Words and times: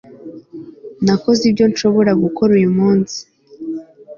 Nakoze 1.05 1.41
ibyo 1.49 1.65
nshobora 1.71 2.11
gukora 2.23 2.51
uyu 2.59 2.69
munsi 2.77 3.17